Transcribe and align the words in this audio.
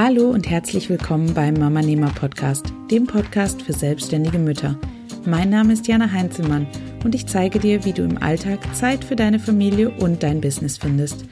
Hallo 0.00 0.30
und 0.30 0.48
herzlich 0.48 0.88
willkommen 0.88 1.34
beim 1.34 1.54
Mama 1.54 1.82
Nehmer 1.82 2.12
Podcast, 2.14 2.72
dem 2.88 3.08
Podcast 3.08 3.62
für 3.62 3.72
selbstständige 3.72 4.38
Mütter. 4.38 4.78
Mein 5.24 5.50
Name 5.50 5.72
ist 5.72 5.88
Jana 5.88 6.12
Heinzelmann 6.12 6.68
und 7.02 7.16
ich 7.16 7.26
zeige 7.26 7.58
dir, 7.58 7.84
wie 7.84 7.92
du 7.92 8.04
im 8.04 8.22
Alltag 8.22 8.60
Zeit 8.76 9.04
für 9.04 9.16
deine 9.16 9.40
Familie 9.40 9.90
und 9.90 10.22
dein 10.22 10.40
Business 10.40 10.78
findest. 10.78 11.24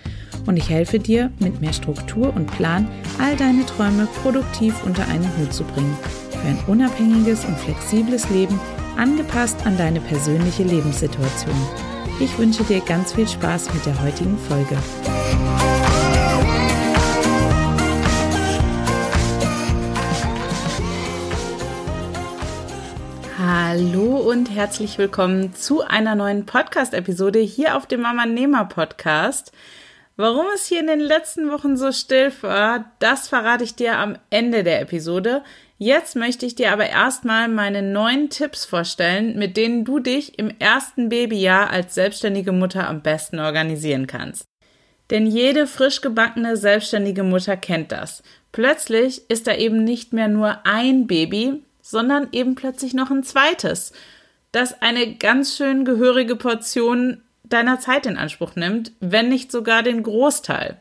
Und 0.46 0.56
ich 0.56 0.68
helfe 0.68 0.98
dir, 0.98 1.30
mit 1.38 1.60
mehr 1.60 1.72
Struktur 1.72 2.34
und 2.34 2.50
Plan 2.56 2.88
all 3.20 3.36
deine 3.36 3.64
Träume 3.66 4.08
produktiv 4.20 4.74
unter 4.84 5.06
einen 5.06 5.30
Hut 5.38 5.52
zu 5.52 5.62
bringen. 5.62 5.96
Für 6.30 6.48
ein 6.48 6.58
unabhängiges 6.66 7.44
und 7.44 7.56
flexibles 7.56 8.28
Leben, 8.30 8.58
angepasst 8.96 9.64
an 9.64 9.78
deine 9.78 10.00
persönliche 10.00 10.64
Lebenssituation. 10.64 11.54
Ich 12.18 12.36
wünsche 12.36 12.64
dir 12.64 12.80
ganz 12.80 13.12
viel 13.12 13.28
Spaß 13.28 13.72
mit 13.74 13.86
der 13.86 14.02
heutigen 14.02 14.36
Folge. 14.36 14.76
Hallo 23.58 24.18
und 24.18 24.50
herzlich 24.50 24.98
willkommen 24.98 25.54
zu 25.54 25.80
einer 25.80 26.14
neuen 26.14 26.44
Podcast-Episode 26.44 27.38
hier 27.38 27.74
auf 27.74 27.86
dem 27.86 28.02
Mama 28.02 28.26
Nehmer 28.26 28.66
Podcast. 28.66 29.50
Warum 30.16 30.44
es 30.54 30.66
hier 30.66 30.80
in 30.80 30.88
den 30.88 31.00
letzten 31.00 31.50
Wochen 31.50 31.78
so 31.78 31.90
still 31.90 32.30
war, 32.42 32.92
das 32.98 33.28
verrate 33.28 33.64
ich 33.64 33.74
dir 33.74 33.96
am 33.96 34.18
Ende 34.28 34.62
der 34.62 34.82
Episode. 34.82 35.42
Jetzt 35.78 36.16
möchte 36.16 36.44
ich 36.44 36.54
dir 36.54 36.70
aber 36.70 36.86
erstmal 36.90 37.48
meine 37.48 37.80
neuen 37.80 38.28
Tipps 38.28 38.66
vorstellen, 38.66 39.38
mit 39.38 39.56
denen 39.56 39.86
du 39.86 40.00
dich 40.00 40.38
im 40.38 40.50
ersten 40.58 41.08
Babyjahr 41.08 41.70
als 41.70 41.94
selbstständige 41.94 42.52
Mutter 42.52 42.86
am 42.86 43.00
besten 43.00 43.38
organisieren 43.38 44.06
kannst. 44.06 44.44
Denn 45.08 45.26
jede 45.26 45.66
frisch 45.66 46.02
gebackene 46.02 46.58
selbstständige 46.58 47.22
Mutter 47.22 47.56
kennt 47.56 47.90
das. 47.90 48.22
Plötzlich 48.52 49.30
ist 49.30 49.46
da 49.46 49.54
eben 49.54 49.82
nicht 49.82 50.12
mehr 50.12 50.28
nur 50.28 50.66
ein 50.66 51.06
Baby, 51.06 51.62
sondern 51.88 52.28
eben 52.32 52.56
plötzlich 52.56 52.94
noch 52.94 53.12
ein 53.12 53.22
zweites, 53.22 53.92
das 54.50 54.82
eine 54.82 55.14
ganz 55.14 55.56
schön 55.56 55.84
gehörige 55.84 56.34
Portion 56.34 57.22
deiner 57.44 57.78
Zeit 57.78 58.06
in 58.06 58.16
Anspruch 58.16 58.56
nimmt, 58.56 58.90
wenn 58.98 59.28
nicht 59.28 59.52
sogar 59.52 59.84
den 59.84 60.02
Großteil. 60.02 60.78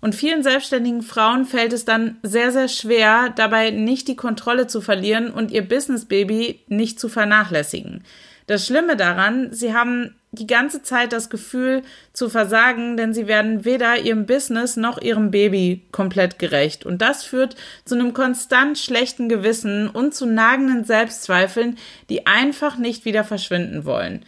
Und 0.00 0.16
vielen 0.16 0.42
selbstständigen 0.42 1.02
Frauen 1.02 1.44
fällt 1.44 1.72
es 1.72 1.84
dann 1.84 2.16
sehr, 2.22 2.50
sehr 2.50 2.66
schwer, 2.66 3.30
dabei 3.30 3.70
nicht 3.70 4.08
die 4.08 4.16
Kontrolle 4.16 4.66
zu 4.66 4.80
verlieren 4.80 5.30
und 5.30 5.52
ihr 5.52 5.66
Business 5.66 6.04
Baby 6.04 6.64
nicht 6.66 6.98
zu 6.98 7.08
vernachlässigen. 7.08 8.02
Das 8.48 8.66
Schlimme 8.66 8.96
daran, 8.96 9.52
sie 9.52 9.72
haben 9.72 10.16
die 10.34 10.46
ganze 10.46 10.82
Zeit 10.82 11.12
das 11.12 11.30
Gefühl 11.30 11.82
zu 12.12 12.28
versagen, 12.28 12.96
denn 12.96 13.14
sie 13.14 13.26
werden 13.26 13.64
weder 13.64 13.98
ihrem 13.98 14.26
Business 14.26 14.76
noch 14.76 15.00
ihrem 15.00 15.30
Baby 15.30 15.82
komplett 15.92 16.38
gerecht. 16.38 16.84
Und 16.86 17.02
das 17.02 17.24
führt 17.24 17.56
zu 17.84 17.94
einem 17.94 18.14
konstant 18.14 18.78
schlechten 18.78 19.28
Gewissen 19.28 19.88
und 19.88 20.14
zu 20.14 20.26
nagenden 20.26 20.84
Selbstzweifeln, 20.84 21.78
die 22.08 22.26
einfach 22.26 22.76
nicht 22.76 23.04
wieder 23.04 23.24
verschwinden 23.24 23.84
wollen. 23.84 24.24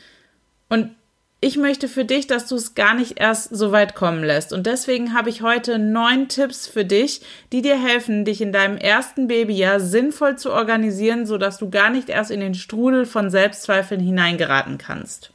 Und 0.68 0.90
ich 1.40 1.58
möchte 1.58 1.86
für 1.86 2.04
dich, 2.04 2.26
dass 2.26 2.46
du 2.46 2.56
es 2.56 2.74
gar 2.74 2.94
nicht 2.94 3.20
erst 3.20 3.54
so 3.54 3.70
weit 3.70 3.94
kommen 3.94 4.24
lässt. 4.24 4.52
Und 4.52 4.66
deswegen 4.66 5.12
habe 5.12 5.28
ich 5.28 5.42
heute 5.42 5.78
neun 5.78 6.28
Tipps 6.28 6.66
für 6.66 6.84
dich, 6.84 7.20
die 7.52 7.60
dir 7.60 7.80
helfen, 7.80 8.24
dich 8.24 8.40
in 8.40 8.52
deinem 8.52 8.78
ersten 8.78 9.28
Babyjahr 9.28 9.78
sinnvoll 9.78 10.36
zu 10.36 10.50
organisieren, 10.52 11.26
sodass 11.26 11.58
du 11.58 11.68
gar 11.68 11.90
nicht 11.90 12.08
erst 12.08 12.30
in 12.30 12.40
den 12.40 12.54
Strudel 12.54 13.04
von 13.04 13.30
Selbstzweifeln 13.30 14.00
hineingeraten 14.00 14.78
kannst. 14.78 15.30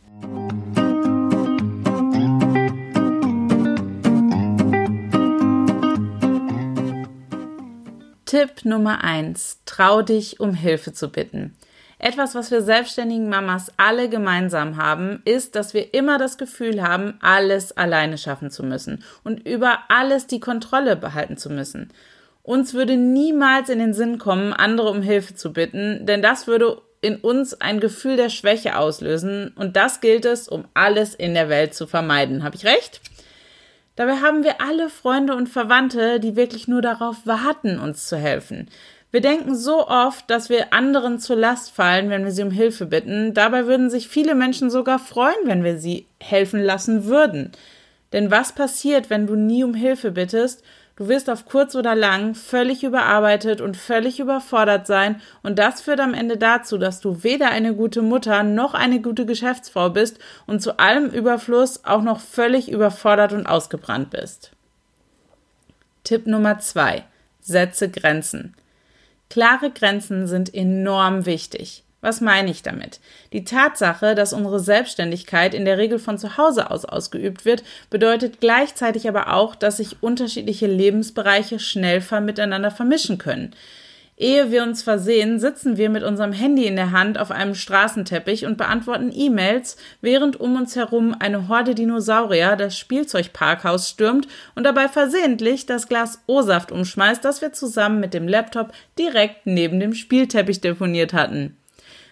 Tipp 8.32 8.64
Nummer 8.64 9.04
eins: 9.04 9.60
Trau 9.66 10.02
dich, 10.02 10.40
um 10.40 10.54
Hilfe 10.54 10.94
zu 10.94 11.10
bitten. 11.10 11.54
Etwas, 12.00 12.34
was 12.34 12.50
wir 12.50 12.62
selbstständigen 12.62 13.30
Mamas 13.30 13.72
alle 13.78 14.10
gemeinsam 14.10 14.78
haben, 14.78 15.22
ist, 15.26 15.56
dass 15.56 15.74
wir 15.74 15.94
immer 15.94 16.18
das 16.18 16.40
Gefühl 16.40 16.82
haben, 16.82 17.20
alles 17.22 17.78
alleine 17.78 18.18
schaffen 18.18 18.50
zu 18.50 18.64
müssen 18.64 19.04
und 19.24 19.46
über 19.48 19.80
alles 19.90 20.26
die 20.26 20.40
Kontrolle 20.40 20.96
behalten 20.96 21.38
zu 21.38 21.52
müssen. 21.52 21.90
Uns 22.42 22.74
würde 22.74 22.98
niemals 22.98 23.70
in 23.70 23.78
den 23.78 23.94
Sinn 23.94 24.18
kommen, 24.18 24.52
andere 24.54 24.90
um 24.90 25.04
Hilfe 25.04 25.36
zu 25.36 25.54
bitten, 25.54 26.06
denn 26.06 26.24
das 26.24 26.48
würde 26.48 26.82
in 27.02 27.18
uns 27.18 27.60
ein 27.60 27.80
Gefühl 27.80 28.16
der 28.16 28.30
Schwäche 28.30 28.78
auslösen 28.78 29.52
und 29.56 29.76
das 29.76 30.02
gilt 30.02 30.26
es, 30.26 30.48
um 30.48 30.66
alles 30.74 31.16
in 31.16 31.34
der 31.34 31.50
Welt 31.50 31.74
zu 31.74 31.88
vermeiden. 31.88 32.44
Habe 32.44 32.56
ich 32.56 32.66
recht? 32.66 33.02
Dabei 33.96 34.18
haben 34.18 34.44
wir 34.44 34.62
alle 34.62 34.90
Freunde 34.90 35.36
und 35.36 35.50
Verwandte, 35.50 36.20
die 36.20 36.36
wirklich 36.36 36.68
nur 36.68 36.82
darauf 36.82 37.18
warten, 37.26 37.80
uns 37.80 38.08
zu 38.08 38.18
helfen. 38.18 38.70
Wir 39.12 39.20
denken 39.20 39.56
so 39.56 39.88
oft, 39.88 40.30
dass 40.30 40.50
wir 40.50 40.72
anderen 40.72 41.20
zur 41.20 41.36
Last 41.36 41.72
fallen, 41.72 42.10
wenn 42.10 42.24
wir 42.24 42.32
sie 42.32 42.44
um 42.44 42.52
Hilfe 42.52 42.86
bitten. 42.86 43.34
Dabei 43.34 43.66
würden 43.66 43.90
sich 43.90 44.08
viele 44.08 44.36
Menschen 44.36 44.70
sogar 44.70 45.00
freuen, 45.00 45.36
wenn 45.46 45.66
wir 45.66 45.78
sie 45.78 46.08
helfen 46.22 46.62
lassen 46.62 47.06
würden. 47.06 47.52
Denn 48.14 48.32
was 48.32 48.54
passiert, 48.54 49.10
wenn 49.10 49.28
du 49.28 49.36
nie 49.36 49.66
um 49.66 49.74
Hilfe 49.74 50.12
bittest? 50.12 50.64
Du 50.96 51.08
wirst 51.08 51.30
auf 51.30 51.46
kurz 51.46 51.76
oder 51.76 51.96
lang 51.96 52.36
völlig 52.36 52.84
überarbeitet 52.84 53.62
und 53.62 53.78
völlig 53.78 54.20
überfordert 54.20 54.88
sein 54.88 55.22
und 55.42 55.58
das 55.58 55.82
führt 55.82 56.00
am 56.00 56.14
Ende 56.14 56.38
dazu, 56.38 56.78
dass 56.78 57.00
du 57.00 57.24
weder 57.24 57.50
eine 57.50 57.74
gute 57.74 58.02
Mutter 58.02 58.44
noch 58.44 58.74
eine 58.74 59.02
gute 59.02 59.26
Geschäftsfrau 59.26 59.90
bist 59.90 60.20
und 60.48 60.62
zu 60.62 60.80
allem 60.80 61.10
Überfluss 61.10 61.86
auch 61.86 62.02
noch 62.02 62.20
völlig 62.20 62.70
überfordert 62.70 63.34
und 63.34 63.48
ausgebrannt 63.48 64.10
bist. 64.10 64.52
Tipp 66.04 66.28
Nummer 66.28 66.60
zwei: 66.60 67.04
Setze 67.42 67.90
Grenzen. 67.90 68.56
Klare 69.30 69.72
Grenzen 69.72 70.28
sind 70.28 70.54
enorm 70.54 71.26
wichtig. 71.26 71.84
Was 72.02 72.20
meine 72.20 72.50
ich 72.50 72.64
damit? 72.64 73.00
Die 73.32 73.44
Tatsache, 73.44 74.16
dass 74.16 74.34
unsere 74.34 74.60
Selbstständigkeit 74.60 75.54
in 75.54 75.66
der 75.66 75.78
Regel 75.78 76.00
von 76.00 76.18
zu 76.18 76.36
Hause 76.36 76.72
aus 76.72 76.84
ausgeübt 76.84 77.46
wird, 77.46 77.64
bedeutet 77.92 78.42
gleichzeitig 78.42 79.08
aber 79.08 79.34
auch, 79.34 79.54
dass 79.54 79.78
sich 79.78 80.02
unterschiedliche 80.02 80.66
Lebensbereiche 80.66 81.60
schnell 81.60 82.02
miteinander 82.22 82.72
vermischen 82.72 83.20
können. 83.20 83.56
Ehe 84.18 84.52
wir 84.52 84.62
uns 84.62 84.84
versehen, 84.84 85.40
sitzen 85.40 85.78
wir 85.78 85.90
mit 85.90 86.04
unserem 86.04 86.32
Handy 86.32 86.66
in 86.66 86.76
der 86.76 86.92
Hand 86.92 87.18
auf 87.18 87.32
einem 87.32 87.56
Straßenteppich 87.56 88.46
und 88.46 88.58
beantworten 88.58 89.12
E-Mails, 89.12 89.78
während 90.02 90.40
um 90.40 90.56
uns 90.56 90.76
herum 90.76 91.16
eine 91.18 91.48
Horde 91.48 91.74
Dinosaurier 91.74 92.56
das 92.56 92.78
Spielzeugparkhaus 92.78 93.90
stürmt 93.90 94.28
und 94.54 94.64
dabei 94.64 94.90
versehentlich 94.90 95.66
das 95.66 95.88
Glas 95.88 96.20
O-Saft 96.28 96.72
umschmeißt, 96.72 97.26
das 97.26 97.42
wir 97.42 97.52
zusammen 97.54 98.00
mit 98.00 98.14
dem 98.14 98.28
Laptop 98.28 98.74
direkt 98.98 99.46
neben 99.46 99.80
dem 99.80 99.96
Spielteppich 99.96 100.62
deponiert 100.62 101.14
hatten. 101.14 101.58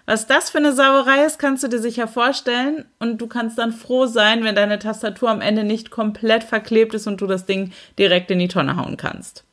Was 0.10 0.26
das 0.26 0.50
für 0.50 0.58
eine 0.58 0.74
Sauerei 0.74 1.24
ist, 1.24 1.38
kannst 1.38 1.62
du 1.62 1.68
dir 1.68 1.78
sicher 1.78 2.08
vorstellen 2.08 2.86
und 2.98 3.22
du 3.22 3.28
kannst 3.28 3.60
dann 3.60 3.72
froh 3.72 4.08
sein, 4.08 4.44
wenn 4.44 4.56
deine 4.56 4.80
Tastatur 4.80 5.30
am 5.30 5.40
Ende 5.40 5.64
nicht 5.64 5.92
komplett 5.92 6.44
verklebt 6.44 6.96
ist 6.96 7.06
und 7.06 7.22
du 7.22 7.28
das 7.28 7.46
Ding 7.46 7.74
direkt 8.00 8.32
in 8.32 8.40
die 8.40 8.48
Tonne 8.48 8.76
hauen 8.76 8.98
kannst. 8.98 9.44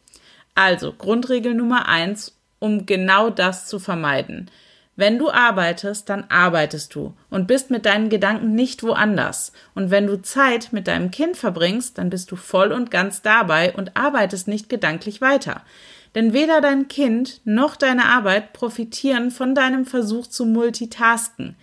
Also, 0.55 0.95
Grundregel 0.95 1.53
Nummer 1.53 1.91
eins 1.91 2.39
um 2.59 2.87
genau 2.87 3.29
das 3.29 3.67
zu 3.67 3.79
vermeiden. 3.79 4.51
Wenn 4.99 5.19
du 5.19 5.31
arbeitest, 5.31 6.09
dann 6.09 6.25
arbeitest 6.31 6.95
du 6.95 7.13
und 7.29 7.47
bist 7.47 7.71
mit 7.71 7.85
deinen 7.85 8.09
Gedanken 8.09 8.55
nicht 8.55 8.83
woanders. 8.83 9.53
Und 9.75 9.91
wenn 9.91 10.07
du 10.07 10.23
Zeit 10.23 10.73
mit 10.73 10.89
deinem 10.89 11.11
Kind 11.11 11.37
verbringst, 11.37 11.99
dann 11.99 12.09
bist 12.09 12.31
du 12.31 12.37
voll 12.37 12.73
und 12.73 12.91
ganz 12.91 13.21
dabei 13.21 13.75
und 13.75 13.95
arbeitest 13.95 14.49
nicht 14.49 14.71
gedanklich 14.71 15.21
weiter. 15.21 15.63
Denn 16.15 16.33
weder 16.33 16.63
dein 16.63 16.89
Kind 16.89 17.43
noch 17.45 17.77
deine 17.77 18.07
Arbeit 18.07 18.55
profitieren 18.55 19.31
von 19.31 19.55
deinem 19.55 19.85
Versuch 19.85 20.29
zu 20.29 20.47
multitasken. 20.47 21.57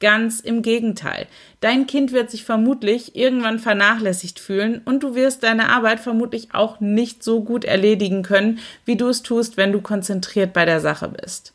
Ganz 0.00 0.40
im 0.40 0.62
Gegenteil. 0.62 1.28
Dein 1.60 1.86
Kind 1.86 2.10
wird 2.10 2.32
sich 2.32 2.42
vermutlich 2.42 3.14
irgendwann 3.14 3.60
vernachlässigt 3.60 4.40
fühlen 4.40 4.82
und 4.84 5.04
du 5.04 5.14
wirst 5.14 5.44
deine 5.44 5.68
Arbeit 5.68 6.00
vermutlich 6.00 6.52
auch 6.52 6.80
nicht 6.80 7.22
so 7.22 7.44
gut 7.44 7.64
erledigen 7.64 8.24
können, 8.24 8.58
wie 8.84 8.96
du 8.96 9.06
es 9.06 9.22
tust, 9.22 9.56
wenn 9.56 9.70
du 9.70 9.80
konzentriert 9.80 10.52
bei 10.52 10.64
der 10.64 10.80
Sache 10.80 11.08
bist. 11.08 11.54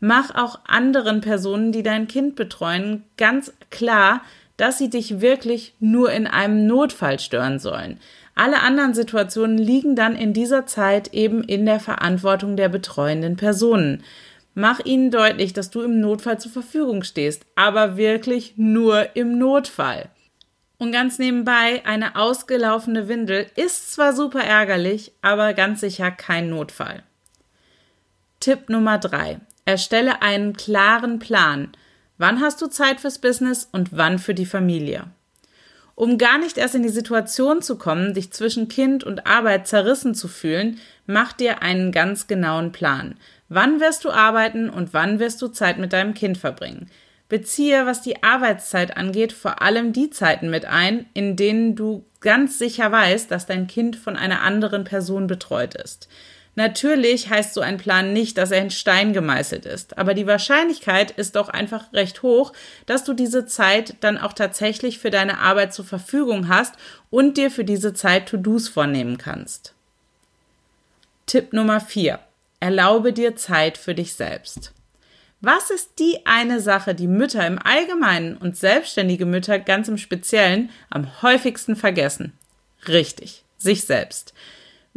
Mach 0.00 0.34
auch 0.34 0.60
anderen 0.66 1.20
Personen, 1.20 1.72
die 1.72 1.82
dein 1.82 2.06
Kind 2.06 2.36
betreuen, 2.36 3.04
ganz 3.16 3.52
klar, 3.70 4.22
dass 4.56 4.78
sie 4.78 4.90
dich 4.90 5.20
wirklich 5.20 5.74
nur 5.80 6.12
in 6.12 6.26
einem 6.26 6.66
Notfall 6.66 7.18
stören 7.18 7.58
sollen. 7.58 7.98
Alle 8.34 8.60
anderen 8.60 8.94
Situationen 8.94 9.58
liegen 9.58 9.96
dann 9.96 10.14
in 10.14 10.32
dieser 10.32 10.66
Zeit 10.66 11.12
eben 11.12 11.42
in 11.42 11.66
der 11.66 11.80
Verantwortung 11.80 12.56
der 12.56 12.68
betreuenden 12.68 13.36
Personen. 13.36 14.04
Mach 14.54 14.80
ihnen 14.84 15.10
deutlich, 15.10 15.52
dass 15.52 15.70
du 15.70 15.82
im 15.82 16.00
Notfall 16.00 16.38
zur 16.38 16.52
Verfügung 16.52 17.02
stehst, 17.02 17.46
aber 17.56 17.96
wirklich 17.96 18.54
nur 18.56 19.16
im 19.16 19.38
Notfall. 19.38 20.08
Und 20.78 20.92
ganz 20.92 21.18
nebenbei, 21.18 21.82
eine 21.84 22.14
ausgelaufene 22.14 23.08
Windel 23.08 23.46
ist 23.56 23.92
zwar 23.92 24.12
super 24.12 24.40
ärgerlich, 24.40 25.12
aber 25.22 25.52
ganz 25.54 25.80
sicher 25.80 26.12
kein 26.12 26.50
Notfall. 26.50 27.02
Tipp 28.38 28.68
Nummer 28.68 28.98
drei: 28.98 29.40
Erstelle 29.68 30.22
einen 30.22 30.54
klaren 30.54 31.18
Plan. 31.18 31.68
Wann 32.16 32.40
hast 32.40 32.62
du 32.62 32.68
Zeit 32.68 33.00
fürs 33.00 33.18
Business 33.18 33.68
und 33.70 33.90
wann 33.94 34.18
für 34.18 34.32
die 34.32 34.46
Familie? 34.46 35.04
Um 35.94 36.16
gar 36.16 36.38
nicht 36.38 36.56
erst 36.56 36.74
in 36.74 36.82
die 36.82 36.88
Situation 36.88 37.60
zu 37.60 37.76
kommen, 37.76 38.14
dich 38.14 38.32
zwischen 38.32 38.68
Kind 38.68 39.04
und 39.04 39.26
Arbeit 39.26 39.68
zerrissen 39.68 40.14
zu 40.14 40.26
fühlen, 40.26 40.80
mach 41.04 41.34
dir 41.34 41.60
einen 41.60 41.92
ganz 41.92 42.26
genauen 42.28 42.72
Plan. 42.72 43.16
Wann 43.50 43.78
wirst 43.78 44.06
du 44.06 44.10
arbeiten 44.10 44.70
und 44.70 44.94
wann 44.94 45.18
wirst 45.18 45.42
du 45.42 45.48
Zeit 45.48 45.76
mit 45.76 45.92
deinem 45.92 46.14
Kind 46.14 46.38
verbringen? 46.38 46.88
Beziehe, 47.28 47.84
was 47.84 48.00
die 48.00 48.22
Arbeitszeit 48.22 48.96
angeht, 48.96 49.34
vor 49.34 49.60
allem 49.60 49.92
die 49.92 50.08
Zeiten 50.08 50.48
mit 50.48 50.64
ein, 50.64 51.04
in 51.12 51.36
denen 51.36 51.76
du 51.76 52.06
ganz 52.22 52.58
sicher 52.58 52.90
weißt, 52.90 53.30
dass 53.30 53.44
dein 53.44 53.66
Kind 53.66 53.96
von 53.96 54.16
einer 54.16 54.40
anderen 54.40 54.84
Person 54.84 55.26
betreut 55.26 55.74
ist. 55.74 56.08
Natürlich 56.58 57.30
heißt 57.30 57.54
so 57.54 57.60
ein 57.60 57.76
Plan 57.76 58.12
nicht, 58.12 58.36
dass 58.36 58.50
er 58.50 58.60
in 58.60 58.72
Stein 58.72 59.12
gemeißelt 59.12 59.64
ist, 59.64 59.96
aber 59.96 60.12
die 60.12 60.26
Wahrscheinlichkeit 60.26 61.12
ist 61.12 61.36
doch 61.36 61.48
einfach 61.48 61.92
recht 61.92 62.24
hoch, 62.24 62.52
dass 62.84 63.04
du 63.04 63.12
diese 63.12 63.46
Zeit 63.46 63.94
dann 64.00 64.18
auch 64.18 64.32
tatsächlich 64.32 64.98
für 64.98 65.10
deine 65.10 65.38
Arbeit 65.38 65.72
zur 65.72 65.84
Verfügung 65.84 66.48
hast 66.48 66.74
und 67.10 67.36
dir 67.36 67.52
für 67.52 67.62
diese 67.62 67.94
Zeit 67.94 68.28
To-Dos 68.28 68.66
vornehmen 68.66 69.18
kannst. 69.18 69.72
Tipp 71.26 71.52
Nummer 71.52 71.80
4. 71.80 72.18
Erlaube 72.58 73.12
dir 73.12 73.36
Zeit 73.36 73.78
für 73.78 73.94
dich 73.94 74.14
selbst. 74.14 74.72
Was 75.40 75.70
ist 75.70 76.00
die 76.00 76.26
eine 76.26 76.60
Sache, 76.60 76.96
die 76.96 77.06
Mütter 77.06 77.46
im 77.46 77.60
Allgemeinen 77.62 78.36
und 78.36 78.56
selbstständige 78.56 79.26
Mütter 79.26 79.60
ganz 79.60 79.86
im 79.86 79.96
Speziellen 79.96 80.70
am 80.90 81.22
häufigsten 81.22 81.76
vergessen? 81.76 82.32
Richtig, 82.88 83.44
sich 83.58 83.84
selbst. 83.84 84.34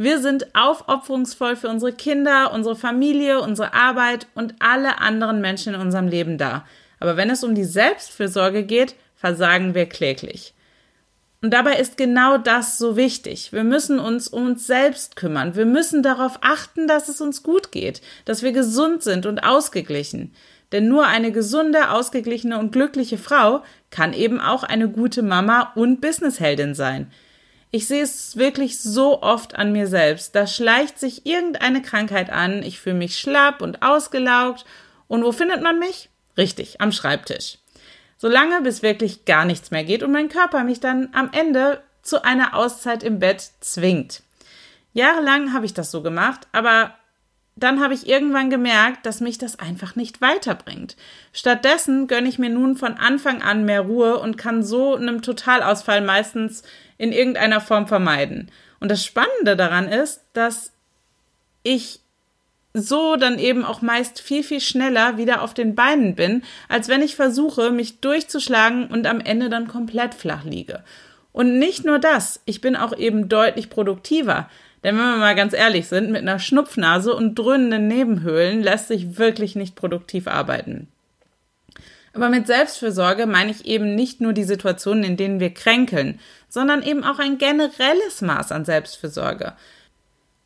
Wir 0.02 0.18
sind 0.18 0.52
aufopferungsvoll 0.56 1.54
für 1.54 1.68
unsere 1.68 1.92
Kinder, 1.92 2.52
unsere 2.52 2.74
Familie, 2.74 3.40
unsere 3.40 3.72
Arbeit 3.72 4.26
und 4.34 4.56
alle 4.58 4.98
anderen 4.98 5.40
Menschen 5.40 5.74
in 5.74 5.80
unserem 5.80 6.08
Leben 6.08 6.38
da. 6.38 6.66
Aber 6.98 7.16
wenn 7.16 7.30
es 7.30 7.44
um 7.44 7.54
die 7.54 7.62
Selbstfürsorge 7.62 8.64
geht, 8.64 8.96
versagen 9.14 9.76
wir 9.76 9.86
kläglich. 9.86 10.54
Und 11.40 11.52
dabei 11.54 11.76
ist 11.76 11.96
genau 11.96 12.36
das 12.36 12.78
so 12.78 12.96
wichtig. 12.96 13.52
Wir 13.52 13.62
müssen 13.62 14.00
uns 14.00 14.26
um 14.26 14.46
uns 14.46 14.66
selbst 14.66 15.14
kümmern. 15.14 15.54
Wir 15.54 15.66
müssen 15.66 16.02
darauf 16.02 16.38
achten, 16.40 16.88
dass 16.88 17.08
es 17.08 17.20
uns 17.20 17.44
gut 17.44 17.70
geht, 17.70 18.02
dass 18.24 18.42
wir 18.42 18.50
gesund 18.50 19.04
sind 19.04 19.24
und 19.24 19.44
ausgeglichen. 19.44 20.32
Denn 20.72 20.88
nur 20.88 21.06
eine 21.06 21.30
gesunde, 21.30 21.90
ausgeglichene 21.90 22.58
und 22.58 22.72
glückliche 22.72 23.18
Frau 23.18 23.62
kann 23.90 24.14
eben 24.14 24.40
auch 24.40 24.64
eine 24.64 24.88
gute 24.88 25.22
Mama 25.22 25.70
und 25.76 26.00
Businessheldin 26.00 26.74
sein. 26.74 27.12
Ich 27.74 27.88
sehe 27.88 28.02
es 28.02 28.36
wirklich 28.36 28.78
so 28.78 29.22
oft 29.22 29.56
an 29.56 29.72
mir 29.72 29.86
selbst. 29.86 30.34
Da 30.34 30.46
schleicht 30.46 30.98
sich 30.98 31.24
irgendeine 31.24 31.80
Krankheit 31.80 32.28
an, 32.28 32.62
ich 32.62 32.78
fühle 32.78 32.96
mich 32.96 33.16
schlapp 33.18 33.62
und 33.62 33.82
ausgelaugt. 33.82 34.66
Und 35.08 35.24
wo 35.24 35.32
findet 35.32 35.62
man 35.62 35.78
mich? 35.78 36.10
Richtig, 36.36 36.82
am 36.82 36.92
Schreibtisch. 36.92 37.56
Solange 38.18 38.60
bis 38.60 38.82
wirklich 38.82 39.24
gar 39.24 39.46
nichts 39.46 39.70
mehr 39.70 39.84
geht 39.84 40.02
und 40.02 40.12
mein 40.12 40.28
Körper 40.28 40.64
mich 40.64 40.80
dann 40.80 41.08
am 41.14 41.30
Ende 41.32 41.82
zu 42.02 42.22
einer 42.22 42.54
Auszeit 42.54 43.02
im 43.02 43.18
Bett 43.18 43.42
zwingt. 43.60 44.22
Jahrelang 44.92 45.54
habe 45.54 45.64
ich 45.64 45.72
das 45.72 45.90
so 45.90 46.02
gemacht, 46.02 46.46
aber 46.52 46.94
dann 47.56 47.80
habe 47.82 47.94
ich 47.94 48.06
irgendwann 48.06 48.50
gemerkt, 48.50 49.04
dass 49.06 49.20
mich 49.20 49.38
das 49.38 49.58
einfach 49.58 49.94
nicht 49.94 50.20
weiterbringt. 50.20 50.96
Stattdessen 51.32 52.06
gönne 52.06 52.28
ich 52.28 52.38
mir 52.38 52.50
nun 52.50 52.76
von 52.76 52.94
Anfang 52.94 53.42
an 53.42 53.64
mehr 53.64 53.82
Ruhe 53.82 54.18
und 54.18 54.36
kann 54.36 54.62
so 54.62 54.94
einem 54.94 55.22
Totalausfall 55.22 56.00
meistens 56.02 56.62
in 57.02 57.10
irgendeiner 57.10 57.60
Form 57.60 57.88
vermeiden. 57.88 58.48
Und 58.78 58.88
das 58.88 59.04
Spannende 59.04 59.56
daran 59.56 59.88
ist, 59.88 60.22
dass 60.34 60.70
ich 61.64 61.98
so 62.74 63.16
dann 63.16 63.40
eben 63.40 63.64
auch 63.64 63.82
meist 63.82 64.20
viel, 64.20 64.44
viel 64.44 64.60
schneller 64.60 65.16
wieder 65.16 65.42
auf 65.42 65.52
den 65.52 65.74
Beinen 65.74 66.14
bin, 66.14 66.44
als 66.68 66.86
wenn 66.86 67.02
ich 67.02 67.16
versuche, 67.16 67.72
mich 67.72 67.98
durchzuschlagen 67.98 68.86
und 68.86 69.08
am 69.08 69.18
Ende 69.18 69.50
dann 69.50 69.66
komplett 69.66 70.14
flach 70.14 70.44
liege. 70.44 70.84
Und 71.32 71.58
nicht 71.58 71.84
nur 71.84 71.98
das, 71.98 72.40
ich 72.44 72.60
bin 72.60 72.76
auch 72.76 72.96
eben 72.96 73.28
deutlich 73.28 73.68
produktiver. 73.68 74.48
Denn 74.84 74.96
wenn 74.96 75.04
wir 75.04 75.16
mal 75.16 75.34
ganz 75.34 75.54
ehrlich 75.54 75.88
sind, 75.88 76.12
mit 76.12 76.22
einer 76.22 76.38
Schnupfnase 76.38 77.16
und 77.16 77.34
dröhnenden 77.34 77.88
Nebenhöhlen 77.88 78.62
lässt 78.62 78.86
sich 78.86 79.18
wirklich 79.18 79.56
nicht 79.56 79.74
produktiv 79.74 80.28
arbeiten. 80.28 80.86
Aber 82.14 82.28
mit 82.28 82.46
Selbstfürsorge 82.46 83.26
meine 83.26 83.50
ich 83.50 83.64
eben 83.64 83.94
nicht 83.94 84.20
nur 84.20 84.32
die 84.32 84.44
Situationen, 84.44 85.04
in 85.04 85.16
denen 85.16 85.40
wir 85.40 85.54
kränkeln, 85.54 86.20
sondern 86.52 86.82
eben 86.82 87.02
auch 87.02 87.18
ein 87.18 87.38
generelles 87.38 88.20
Maß 88.20 88.52
an 88.52 88.66
Selbstfürsorge. 88.66 89.54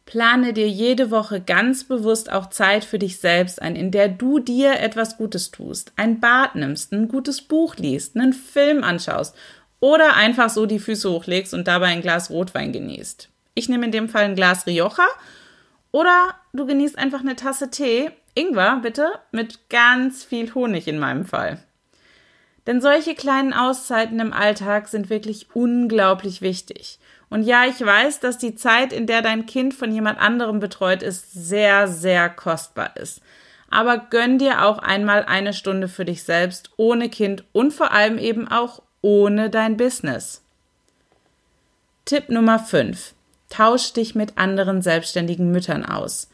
Plane 0.05 0.53
dir 0.53 0.69
jede 0.69 1.11
Woche 1.11 1.41
ganz 1.41 1.82
bewusst 1.82 2.31
auch 2.31 2.50
Zeit 2.50 2.85
für 2.85 3.00
dich 3.00 3.19
selbst 3.19 3.61
ein, 3.61 3.75
in 3.75 3.91
der 3.91 4.08
du 4.08 4.38
dir 4.38 4.79
etwas 4.79 5.17
Gutes 5.17 5.50
tust, 5.50 5.93
ein 5.97 6.20
Bad 6.20 6.55
nimmst, 6.55 6.93
ein 6.93 7.08
gutes 7.08 7.43
Buch 7.43 7.75
liest, 7.75 8.14
einen 8.14 8.32
Film 8.32 8.85
anschaust 8.85 9.35
oder 9.81 10.14
einfach 10.14 10.49
so 10.49 10.64
die 10.67 10.79
Füße 10.79 11.11
hochlegst 11.11 11.53
und 11.53 11.67
dabei 11.67 11.87
ein 11.87 12.03
Glas 12.03 12.31
Rotwein 12.31 12.70
genießt. 12.70 13.29
Ich 13.55 13.69
nehme 13.69 13.87
in 13.87 13.91
dem 13.91 14.08
Fall 14.08 14.26
ein 14.26 14.37
Glas 14.37 14.64
Rioja. 14.64 15.08
Oder 15.91 16.37
du 16.53 16.67
genießt 16.67 16.97
einfach 16.97 17.20
eine 17.20 17.35
Tasse 17.35 17.70
Tee, 17.70 18.11
Ingwer 18.35 18.79
bitte, 18.81 19.08
mit 19.32 19.69
ganz 19.70 20.23
viel 20.23 20.55
Honig 20.55 20.87
in 20.87 21.00
meinem 21.00 21.25
Fall. 21.25 21.64
Denn 22.67 22.81
solche 22.81 23.15
kleinen 23.15 23.53
Auszeiten 23.53 24.19
im 24.19 24.33
Alltag 24.33 24.89
sind 24.89 25.09
wirklich 25.09 25.47
unglaublich 25.55 26.43
wichtig. 26.43 26.99
Und 27.29 27.43
ja, 27.43 27.65
ich 27.65 27.85
weiß, 27.85 28.21
dass 28.21 28.39
die 28.39 28.55
Zeit, 28.55 28.93
in 28.93 29.07
der 29.07 29.23
dein 29.23 29.47
Kind 29.47 29.75
von 29.75 29.93
jemand 29.93 30.19
anderem 30.21 30.61
betreut 30.61 31.03
ist, 31.03 31.33
sehr, 31.33 31.89
sehr 31.89 32.29
kostbar 32.29 32.97
ist. 32.97 33.21
Aber 33.69 33.99
gönn 33.99 34.39
dir 34.39 34.65
auch 34.65 34.79
einmal 34.79 35.25
eine 35.25 35.53
Stunde 35.53 35.89
für 35.89 36.05
dich 36.05 36.23
selbst, 36.23 36.71
ohne 36.77 37.09
Kind 37.09 37.45
und 37.53 37.73
vor 37.73 37.93
allem 37.93 38.19
eben 38.19 38.47
auch 38.49 38.83
ohne 39.01 39.51
dein 39.51 39.77
Business. 39.77 40.43
Tipp 42.05 42.29
Nummer 42.29 42.61
5. 42.61 43.15
Tausch 43.49 43.93
dich 43.93 44.15
mit 44.15 44.39
anderen 44.39 44.83
selbstständigen 44.83 45.51
Müttern 45.51 45.85
aus. 45.85 46.29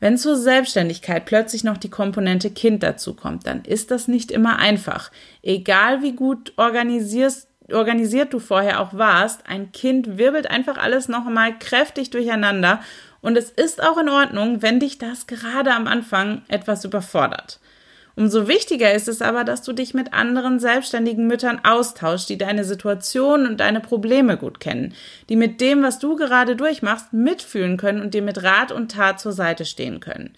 Wenn 0.00 0.16
zur 0.16 0.36
Selbstständigkeit 0.36 1.24
plötzlich 1.24 1.64
noch 1.64 1.76
die 1.76 1.90
Komponente 1.90 2.50
Kind 2.50 2.82
dazukommt, 2.82 3.46
dann 3.46 3.64
ist 3.64 3.90
das 3.90 4.06
nicht 4.06 4.30
immer 4.30 4.58
einfach. 4.58 5.10
Egal 5.42 6.02
wie 6.02 6.12
gut 6.12 6.52
organisiert 6.56 8.32
du 8.32 8.38
vorher 8.38 8.80
auch 8.80 8.94
warst, 8.94 9.46
ein 9.48 9.72
Kind 9.72 10.18
wirbelt 10.18 10.48
einfach 10.50 10.78
alles 10.78 11.08
noch 11.08 11.26
einmal 11.26 11.58
kräftig 11.58 12.10
durcheinander 12.10 12.80
und 13.20 13.36
es 13.36 13.50
ist 13.50 13.82
auch 13.82 13.98
in 13.98 14.08
Ordnung, 14.08 14.62
wenn 14.62 14.78
dich 14.78 14.98
das 14.98 15.26
gerade 15.26 15.72
am 15.72 15.88
Anfang 15.88 16.42
etwas 16.48 16.84
überfordert. 16.84 17.58
Umso 18.18 18.48
wichtiger 18.48 18.92
ist 18.92 19.06
es 19.06 19.22
aber, 19.22 19.44
dass 19.44 19.62
du 19.62 19.72
dich 19.72 19.94
mit 19.94 20.12
anderen 20.12 20.58
selbstständigen 20.58 21.28
Müttern 21.28 21.60
austauschst, 21.62 22.28
die 22.28 22.36
deine 22.36 22.64
Situation 22.64 23.46
und 23.46 23.60
deine 23.60 23.78
Probleme 23.78 24.36
gut 24.36 24.58
kennen, 24.58 24.92
die 25.28 25.36
mit 25.36 25.60
dem, 25.60 25.84
was 25.84 26.00
du 26.00 26.16
gerade 26.16 26.56
durchmachst, 26.56 27.12
mitfühlen 27.12 27.76
können 27.76 28.02
und 28.02 28.14
dir 28.14 28.22
mit 28.22 28.42
Rat 28.42 28.72
und 28.72 28.90
Tat 28.90 29.20
zur 29.20 29.30
Seite 29.30 29.64
stehen 29.64 30.00
können. 30.00 30.34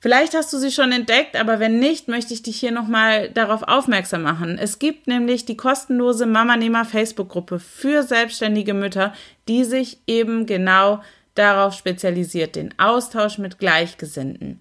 Vielleicht 0.00 0.34
hast 0.34 0.52
du 0.52 0.58
sie 0.58 0.70
schon 0.70 0.92
entdeckt, 0.92 1.40
aber 1.40 1.60
wenn 1.60 1.78
nicht, 1.78 2.08
möchte 2.08 2.34
ich 2.34 2.42
dich 2.42 2.60
hier 2.60 2.72
nochmal 2.72 3.30
darauf 3.30 3.62
aufmerksam 3.62 4.20
machen. 4.20 4.58
Es 4.58 4.78
gibt 4.78 5.06
nämlich 5.06 5.46
die 5.46 5.56
kostenlose 5.56 6.26
Mama-Nehmer 6.26 6.84
Facebook-Gruppe 6.84 7.58
für 7.58 8.02
selbstständige 8.02 8.74
Mütter, 8.74 9.14
die 9.48 9.64
sich 9.64 10.00
eben 10.06 10.44
genau 10.44 11.02
darauf 11.34 11.72
spezialisiert, 11.72 12.54
den 12.54 12.78
Austausch 12.78 13.38
mit 13.38 13.58
Gleichgesinnten. 13.58 14.60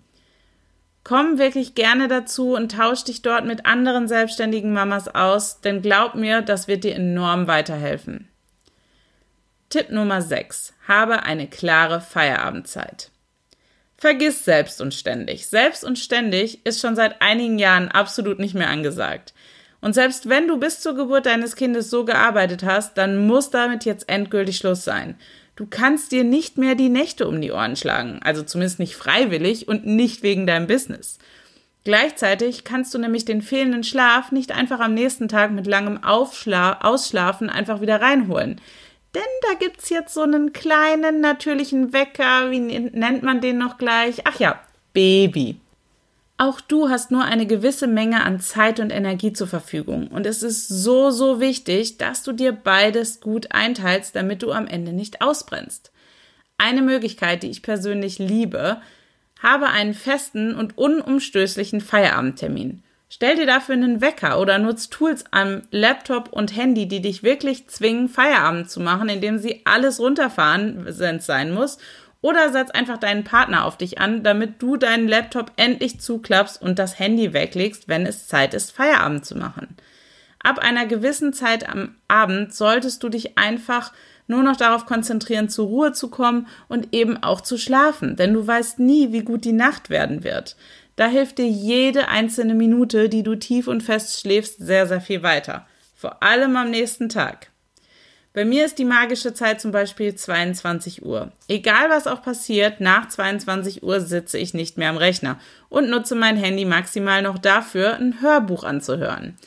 Komm 1.05 1.37
wirklich 1.37 1.75
gerne 1.75 2.07
dazu 2.07 2.55
und 2.55 2.71
tausch 2.71 3.03
dich 3.03 3.21
dort 3.21 3.45
mit 3.45 3.67
anderen 3.67 4.07
selbstständigen 4.07 4.73
Mamas 4.73 5.07
aus, 5.07 5.61
denn 5.61 5.83
glaub 5.83 6.15
mir, 6.15 6.41
das 6.41 6.67
wird 6.67 6.83
dir 6.83 6.95
enorm 6.95 7.45
weiterhelfen. 7.45 8.27
Tipp 9.69 9.91
Nummer 9.91 10.23
6. 10.23 10.73
Habe 10.87 11.21
eine 11.21 11.47
klare 11.47 12.01
Feierabendzeit. 12.01 13.11
Vergiss 13.97 14.45
selbst 14.45 14.81
und 14.81 14.95
ständig. 14.95 15.45
Selbst 15.45 15.83
und 15.83 15.99
ständig 15.99 16.65
ist 16.65 16.81
schon 16.81 16.95
seit 16.95 17.21
einigen 17.21 17.59
Jahren 17.59 17.87
absolut 17.87 18.39
nicht 18.39 18.55
mehr 18.55 18.69
angesagt. 18.69 19.35
Und 19.81 19.93
selbst 19.93 20.27
wenn 20.27 20.47
du 20.47 20.57
bis 20.57 20.79
zur 20.79 20.95
Geburt 20.95 21.27
deines 21.27 21.55
Kindes 21.55 21.91
so 21.91 22.03
gearbeitet 22.05 22.63
hast, 22.63 22.97
dann 22.97 23.27
muss 23.27 23.51
damit 23.51 23.85
jetzt 23.85 24.09
endgültig 24.09 24.57
Schluss 24.57 24.83
sein. 24.83 25.19
Du 25.55 25.65
kannst 25.65 26.11
dir 26.11 26.23
nicht 26.23 26.57
mehr 26.57 26.75
die 26.75 26.89
Nächte 26.89 27.27
um 27.27 27.39
die 27.39 27.51
Ohren 27.51 27.75
schlagen, 27.75 28.19
also 28.23 28.43
zumindest 28.43 28.79
nicht 28.79 28.95
freiwillig 28.95 29.67
und 29.67 29.85
nicht 29.85 30.21
wegen 30.21 30.45
deinem 30.45 30.67
Business. 30.67 31.17
Gleichzeitig 31.85 32.63
kannst 32.63 32.93
du 32.93 32.97
nämlich 32.97 33.25
den 33.25 33.41
fehlenden 33.41 33.83
Schlaf 33.83 34.31
nicht 34.31 34.51
einfach 34.51 34.79
am 34.79 34.93
nächsten 34.93 35.27
Tag 35.27 35.51
mit 35.51 35.67
langem 35.67 36.03
Aufschla 36.03 36.81
Ausschlafen 36.81 37.49
einfach 37.49 37.79
wieder 37.79 38.01
reinholen. 38.01 38.59
Denn 39.13 39.21
da 39.43 39.53
gibt's 39.57 39.89
jetzt 39.89 40.13
so 40.13 40.23
einen 40.23 40.51
kleinen 40.51 41.21
natürlichen 41.21 41.93
Wecker, 41.93 42.51
wie 42.51 42.59
nennt 42.59 43.23
man 43.23 43.39
den 43.39 43.57
noch 43.57 43.77
gleich? 43.77 44.23
Ach 44.25 44.39
ja, 44.39 44.59
Baby. 44.95 45.59
Auch 46.37 46.59
du 46.59 46.89
hast 46.89 47.11
nur 47.11 47.23
eine 47.23 47.47
gewisse 47.47 47.87
Menge 47.87 48.23
an 48.23 48.41
Zeit 48.41 48.81
und 48.81 48.91
Energie 48.91 49.31
zur 49.31 49.47
Verfügung. 49.47 50.07
Und 50.07 50.25
es 50.25 50.43
ist 50.43 50.67
so, 50.67 51.09
so 51.09 51.39
wichtig, 51.39 51.97
dass 51.97 52.23
du 52.23 52.33
dir 52.33 52.51
beides 52.51 53.21
gut 53.21 53.51
einteilst, 53.51 54.15
damit 54.15 54.43
du 54.43 54.51
am 54.51 54.67
Ende 54.67 54.91
nicht 54.91 55.21
ausbrennst. 55.21 55.91
Eine 56.57 56.81
Möglichkeit, 56.81 57.43
die 57.43 57.49
ich 57.49 57.61
persönlich 57.61 58.19
liebe, 58.19 58.81
habe 59.41 59.67
einen 59.67 59.93
festen 59.93 60.55
und 60.55 60.77
unumstößlichen 60.77 61.79
Feierabendtermin. 61.79 62.83
Stell 63.07 63.35
dir 63.35 63.45
dafür 63.45 63.75
einen 63.75 64.01
Wecker 64.01 64.39
oder 64.39 64.57
nutz 64.57 64.89
Tools 64.89 65.23
am 65.31 65.61
Laptop 65.71 66.33
und 66.33 66.55
Handy, 66.55 66.87
die 66.87 67.01
dich 67.01 67.23
wirklich 67.23 67.67
zwingen, 67.67 68.09
Feierabend 68.09 68.69
zu 68.69 68.81
machen, 68.81 69.07
indem 69.07 69.37
sie 69.37 69.61
alles 69.63 69.99
runterfahren, 69.99 70.85
sein 70.89 71.53
muss. 71.53 71.77
Oder 72.25 72.51
setz 72.51 72.71
einfach 72.71 72.97
deinen 72.97 73.23
Partner 73.23 73.65
auf 73.65 73.77
dich 73.77 73.99
an, 73.99 74.23
damit 74.23 74.59
du 74.59 74.77
deinen 74.77 75.07
Laptop 75.07 75.51
endlich 75.57 75.99
zuklappst 75.99 76.59
und 76.59 76.79
das 76.79 76.97
Handy 76.97 77.33
weglegst, 77.33 77.87
wenn 77.87 78.07
es 78.07 78.25
Zeit 78.25 78.55
ist, 78.55 78.71
Feierabend 78.71 79.27
zu 79.27 79.37
machen. 79.37 79.77
Ab 80.39 80.57
einer 80.57 80.87
gewissen 80.87 81.33
Zeit 81.33 81.69
am 81.69 81.93
Abend 82.07 82.51
solltest 82.51 83.03
du 83.03 83.09
dich 83.09 83.37
einfach 83.37 83.93
nur 84.25 84.41
noch 84.41 84.55
darauf 84.55 84.87
konzentrieren, 84.87 85.49
zur 85.49 85.67
Ruhe 85.67 85.91
zu 85.91 86.09
kommen 86.09 86.47
und 86.67 86.95
eben 86.95 87.21
auch 87.21 87.41
zu 87.41 87.59
schlafen, 87.59 88.15
denn 88.15 88.33
du 88.33 88.47
weißt 88.47 88.79
nie, 88.79 89.11
wie 89.11 89.21
gut 89.21 89.45
die 89.45 89.53
Nacht 89.53 89.91
werden 89.91 90.23
wird. 90.23 90.55
Da 90.95 91.05
hilft 91.05 91.37
dir 91.37 91.47
jede 91.47 92.07
einzelne 92.07 92.55
Minute, 92.55 93.07
die 93.07 93.21
du 93.21 93.35
tief 93.35 93.67
und 93.67 93.83
fest 93.83 94.19
schläfst, 94.19 94.57
sehr, 94.57 94.87
sehr 94.87 95.01
viel 95.01 95.21
weiter. 95.21 95.67
Vor 95.95 96.23
allem 96.23 96.55
am 96.55 96.71
nächsten 96.71 97.07
Tag. 97.07 97.51
Bei 98.35 98.43
mir 98.43 98.65
ist 98.65 98.79
die 98.79 98.85
magische 98.85 99.33
Zeit 99.33 99.61
zum 99.61 99.71
Beispiel 99.71 100.13
22 100.13 101.05
Uhr. 101.05 101.31
Egal 101.47 101.89
was 101.89 102.05
auch 102.05 102.21
passiert, 102.21 102.81
nach 102.81 103.07
22 103.07 103.81
Uhr 103.81 104.01
sitze 104.01 104.37
ich 104.37 104.53
nicht 104.53 104.77
mehr 104.77 104.89
am 104.89 104.97
Rechner 104.97 105.39
und 105.69 105.89
nutze 105.89 106.15
mein 106.15 106.35
Handy 106.35 106.65
maximal 106.65 107.21
noch 107.21 107.37
dafür, 107.37 107.95
ein 107.95 108.19
Hörbuch 108.19 108.65
anzuhören. 108.65 109.37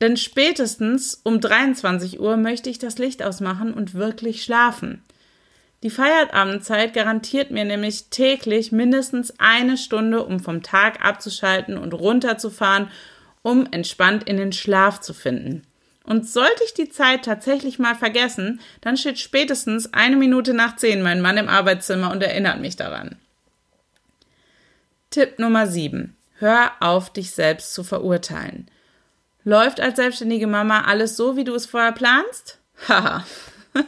Denn 0.00 0.16
spätestens 0.16 1.20
um 1.22 1.40
23 1.40 2.18
Uhr 2.18 2.36
möchte 2.36 2.70
ich 2.70 2.80
das 2.80 2.98
Licht 2.98 3.22
ausmachen 3.22 3.72
und 3.72 3.94
wirklich 3.94 4.42
schlafen. 4.42 5.04
Die 5.84 5.90
Feierabendzeit 5.90 6.92
garantiert 6.92 7.52
mir 7.52 7.64
nämlich 7.64 8.06
täglich 8.10 8.72
mindestens 8.72 9.32
eine 9.38 9.76
Stunde, 9.76 10.24
um 10.24 10.40
vom 10.40 10.64
Tag 10.64 11.04
abzuschalten 11.04 11.78
und 11.78 11.94
runterzufahren, 11.94 12.90
um 13.42 13.64
entspannt 13.70 14.24
in 14.24 14.38
den 14.38 14.52
Schlaf 14.52 15.00
zu 15.00 15.14
finden. 15.14 15.62
Und 16.06 16.28
sollte 16.28 16.62
ich 16.64 16.72
die 16.72 16.88
Zeit 16.88 17.24
tatsächlich 17.24 17.80
mal 17.80 17.96
vergessen, 17.96 18.60
dann 18.80 18.96
steht 18.96 19.18
spätestens 19.18 19.92
eine 19.92 20.16
Minute 20.16 20.54
nach 20.54 20.76
zehn 20.76 21.02
mein 21.02 21.20
Mann 21.20 21.36
im 21.36 21.48
Arbeitszimmer 21.48 22.12
und 22.12 22.22
erinnert 22.22 22.60
mich 22.60 22.76
daran. 22.76 23.16
Tipp 25.10 25.40
Nummer 25.40 25.66
7. 25.66 26.16
Hör 26.38 26.70
auf, 26.80 27.12
dich 27.12 27.32
selbst 27.32 27.74
zu 27.74 27.82
verurteilen. 27.82 28.70
Läuft 29.42 29.80
als 29.80 29.96
selbstständige 29.96 30.46
Mama 30.46 30.84
alles 30.84 31.16
so, 31.16 31.36
wie 31.36 31.44
du 31.44 31.54
es 31.54 31.66
vorher 31.66 31.92
planst? 31.92 32.58
Haha. 32.88 33.26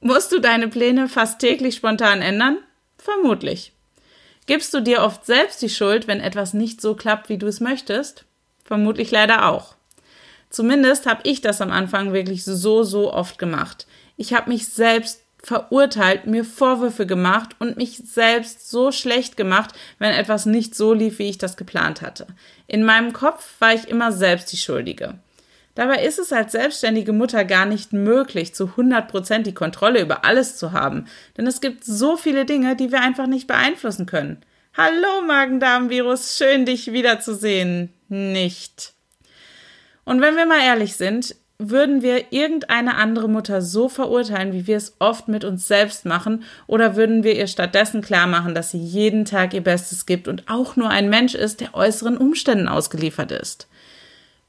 Musst 0.00 0.32
du 0.32 0.38
deine 0.38 0.68
Pläne 0.68 1.08
fast 1.08 1.38
täglich 1.40 1.76
spontan 1.76 2.22
ändern? 2.22 2.58
Vermutlich. 2.96 3.72
Gibst 4.46 4.72
du 4.72 4.80
dir 4.80 5.02
oft 5.02 5.26
selbst 5.26 5.60
die 5.60 5.68
Schuld, 5.68 6.06
wenn 6.06 6.20
etwas 6.20 6.54
nicht 6.54 6.80
so 6.80 6.94
klappt, 6.94 7.28
wie 7.28 7.38
du 7.38 7.46
es 7.46 7.60
möchtest? 7.60 8.24
Vermutlich 8.64 9.10
leider 9.10 9.48
auch. 9.48 9.75
Zumindest 10.56 11.04
habe 11.04 11.20
ich 11.24 11.42
das 11.42 11.60
am 11.60 11.70
Anfang 11.70 12.14
wirklich 12.14 12.42
so, 12.42 12.82
so 12.82 13.12
oft 13.12 13.38
gemacht. 13.38 13.86
Ich 14.16 14.32
habe 14.32 14.48
mich 14.48 14.68
selbst 14.68 15.20
verurteilt, 15.42 16.26
mir 16.26 16.46
Vorwürfe 16.46 17.04
gemacht 17.04 17.50
und 17.58 17.76
mich 17.76 17.98
selbst 17.98 18.70
so 18.70 18.90
schlecht 18.90 19.36
gemacht, 19.36 19.74
wenn 19.98 20.12
etwas 20.12 20.46
nicht 20.46 20.74
so 20.74 20.94
lief, 20.94 21.18
wie 21.18 21.28
ich 21.28 21.36
das 21.36 21.58
geplant 21.58 22.00
hatte. 22.00 22.26
In 22.68 22.84
meinem 22.84 23.12
Kopf 23.12 23.46
war 23.58 23.74
ich 23.74 23.86
immer 23.86 24.12
selbst 24.12 24.50
die 24.50 24.56
Schuldige. 24.56 25.18
Dabei 25.74 26.02
ist 26.02 26.18
es 26.18 26.32
als 26.32 26.52
selbstständige 26.52 27.12
Mutter 27.12 27.44
gar 27.44 27.66
nicht 27.66 27.92
möglich, 27.92 28.54
zu 28.54 28.64
100 28.64 29.08
Prozent 29.08 29.46
die 29.46 29.52
Kontrolle 29.52 30.00
über 30.00 30.24
alles 30.24 30.56
zu 30.56 30.72
haben. 30.72 31.04
Denn 31.36 31.46
es 31.46 31.60
gibt 31.60 31.84
so 31.84 32.16
viele 32.16 32.46
Dinge, 32.46 32.76
die 32.76 32.92
wir 32.92 33.02
einfach 33.02 33.26
nicht 33.26 33.46
beeinflussen 33.46 34.06
können. 34.06 34.40
Hallo 34.74 35.20
Magen-Darm-Virus, 35.26 36.38
schön 36.38 36.64
dich 36.64 36.92
wiederzusehen. 36.92 37.92
Nicht. 38.08 38.95
Und 40.06 40.22
wenn 40.22 40.36
wir 40.36 40.46
mal 40.46 40.62
ehrlich 40.64 40.96
sind, 40.96 41.36
würden 41.58 42.00
wir 42.00 42.32
irgendeine 42.32 42.96
andere 42.96 43.28
Mutter 43.28 43.60
so 43.60 43.90
verurteilen, 43.90 44.54
wie 44.54 44.66
wir 44.66 44.78
es 44.78 44.96
oft 44.98 45.28
mit 45.28 45.44
uns 45.44 45.68
selbst 45.68 46.06
machen, 46.06 46.44
oder 46.66 46.96
würden 46.96 47.22
wir 47.22 47.36
ihr 47.36 47.46
stattdessen 47.46 48.00
klar 48.00 48.26
machen, 48.26 48.54
dass 48.54 48.70
sie 48.70 48.78
jeden 48.78 49.26
Tag 49.26 49.52
ihr 49.52 49.62
Bestes 49.62 50.06
gibt 50.06 50.28
und 50.28 50.44
auch 50.48 50.76
nur 50.76 50.88
ein 50.88 51.10
Mensch 51.10 51.34
ist, 51.34 51.60
der 51.60 51.74
äußeren 51.74 52.16
Umständen 52.16 52.68
ausgeliefert 52.68 53.32
ist? 53.32 53.68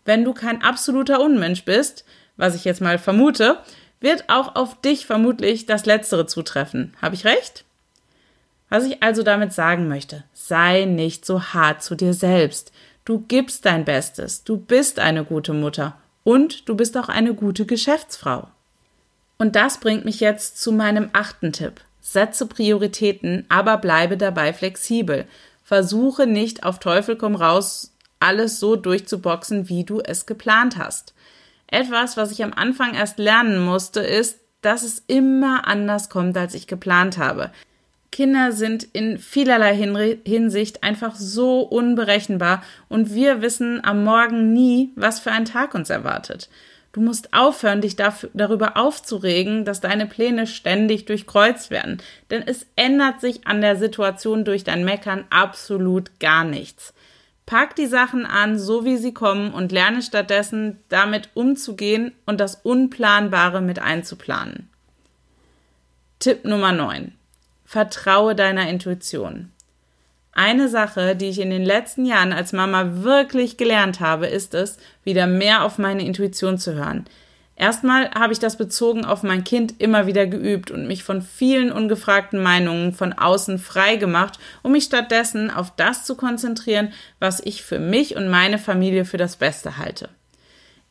wenn 0.07 0.23
du 0.23 0.33
kein 0.33 0.63
absoluter 0.63 1.19
Unmensch 1.19 1.65
bist, 1.65 2.05
was 2.37 2.55
ich 2.55 2.65
jetzt 2.65 2.81
mal 2.81 2.97
vermute, 2.97 3.59
wird 3.99 4.29
auch 4.29 4.55
auf 4.55 4.79
dich 4.81 5.05
vermutlich 5.05 5.65
das 5.65 5.85
Letztere 5.85 6.25
zutreffen. 6.25 6.95
Habe 7.01 7.13
ich 7.13 7.25
recht? 7.25 7.65
Was 8.69 8.85
ich 8.85 9.03
also 9.03 9.21
damit 9.21 9.53
sagen 9.53 9.87
möchte, 9.87 10.23
sei 10.33 10.85
nicht 10.85 11.25
so 11.25 11.41
hart 11.41 11.83
zu 11.83 11.95
dir 11.95 12.13
selbst. 12.13 12.71
Du 13.07 13.19
gibst 13.19 13.65
dein 13.65 13.85
Bestes, 13.85 14.43
du 14.43 14.57
bist 14.57 14.99
eine 14.99 15.23
gute 15.23 15.53
Mutter 15.53 15.95
und 16.25 16.67
du 16.67 16.75
bist 16.75 16.97
auch 16.97 17.07
eine 17.07 17.33
gute 17.33 17.65
Geschäftsfrau. 17.65 18.49
Und 19.37 19.55
das 19.55 19.79
bringt 19.79 20.03
mich 20.03 20.19
jetzt 20.19 20.61
zu 20.61 20.73
meinem 20.73 21.09
achten 21.13 21.53
Tipp. 21.53 21.79
Setze 22.01 22.47
Prioritäten, 22.47 23.45
aber 23.47 23.77
bleibe 23.77 24.17
dabei 24.17 24.51
flexibel. 24.51 25.25
Versuche 25.63 26.27
nicht 26.27 26.65
auf 26.65 26.79
Teufel 26.79 27.15
komm 27.15 27.35
raus 27.35 27.93
alles 28.19 28.59
so 28.59 28.75
durchzuboxen, 28.75 29.69
wie 29.69 29.85
du 29.85 30.01
es 30.01 30.25
geplant 30.25 30.77
hast. 30.77 31.13
Etwas, 31.67 32.17
was 32.17 32.31
ich 32.31 32.43
am 32.43 32.51
Anfang 32.51 32.93
erst 32.93 33.19
lernen 33.19 33.63
musste, 33.63 34.01
ist, 34.01 34.37
dass 34.61 34.83
es 34.83 35.01
immer 35.07 35.65
anders 35.65 36.09
kommt, 36.09 36.35
als 36.35 36.53
ich 36.55 36.67
geplant 36.67 37.17
habe. 37.17 37.51
Kinder 38.11 38.51
sind 38.51 38.83
in 38.83 39.17
vielerlei 39.17 39.75
Hinsicht 40.25 40.83
einfach 40.83 41.15
so 41.15 41.61
unberechenbar 41.61 42.63
und 42.89 43.13
wir 43.13 43.41
wissen 43.41 43.83
am 43.83 44.03
Morgen 44.03 44.53
nie, 44.53 44.91
was 44.95 45.19
für 45.19 45.31
ein 45.31 45.45
Tag 45.45 45.75
uns 45.75 45.89
erwartet. 45.89 46.49
Du 46.93 47.01
musst 47.01 47.33
aufhören, 47.33 47.81
dich 47.81 47.95
dafür, 47.95 48.29
darüber 48.33 48.77
aufzuregen, 48.77 49.65
dass 49.65 49.81
deine 49.81 50.07
Pläne 50.07 50.47
ständig 50.47 51.05
durchkreuzt 51.05 51.69
werden, 51.69 52.01
denn 52.31 52.41
es 52.43 52.65
ändert 52.75 53.21
sich 53.21 53.45
an 53.45 53.61
der 53.61 53.75
Situation 53.75 54.45
durch 54.45 54.63
dein 54.63 54.83
Meckern 54.83 55.25
absolut 55.29 56.19
gar 56.19 56.43
nichts. 56.43 56.93
Pack 57.45 57.75
die 57.75 57.85
Sachen 57.85 58.25
an, 58.25 58.57
so 58.57 58.83
wie 58.83 58.97
sie 58.97 59.13
kommen 59.13 59.53
und 59.53 59.71
lerne 59.71 60.01
stattdessen 60.01 60.79
damit 60.89 61.29
umzugehen 61.33 62.13
und 62.25 62.39
das 62.39 62.55
Unplanbare 62.55 63.61
mit 63.61 63.79
einzuplanen. 63.79 64.69
Tipp 66.19 66.45
Nummer 66.45 66.71
9. 66.71 67.13
Vertraue 67.69 68.33
deiner 68.33 68.69
Intuition. 68.69 69.51
Eine 70.31 70.69
Sache, 70.69 71.17
die 71.17 71.25
ich 71.25 71.41
in 71.41 71.49
den 71.49 71.65
letzten 71.65 72.05
Jahren 72.05 72.31
als 72.31 72.53
Mama 72.53 73.03
wirklich 73.03 73.57
gelernt 73.57 73.99
habe, 73.99 74.27
ist 74.27 74.53
es, 74.53 74.77
wieder 75.03 75.27
mehr 75.27 75.65
auf 75.65 75.77
meine 75.77 76.05
Intuition 76.05 76.57
zu 76.57 76.75
hören. 76.75 77.03
Erstmal 77.57 78.09
habe 78.11 78.31
ich 78.31 78.39
das 78.39 78.57
bezogen 78.57 79.03
auf 79.03 79.21
mein 79.21 79.43
Kind 79.43 79.81
immer 79.81 80.07
wieder 80.07 80.27
geübt 80.27 80.71
und 80.71 80.87
mich 80.87 81.03
von 81.03 81.21
vielen 81.21 81.69
ungefragten 81.69 82.41
Meinungen 82.41 82.93
von 82.93 83.11
außen 83.11 83.59
frei 83.59 83.97
gemacht, 83.97 84.39
um 84.63 84.71
mich 84.71 84.85
stattdessen 84.85 85.51
auf 85.51 85.75
das 85.75 86.05
zu 86.05 86.15
konzentrieren, 86.15 86.93
was 87.19 87.41
ich 87.41 87.63
für 87.63 87.79
mich 87.79 88.15
und 88.15 88.29
meine 88.29 88.59
Familie 88.59 89.03
für 89.03 89.17
das 89.17 89.35
Beste 89.35 89.77
halte. 89.77 90.07